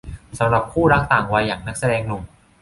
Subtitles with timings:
[0.39, 2.21] สำหรับคู่รักต่างวัยอย่างนักแสดงหนุ่ม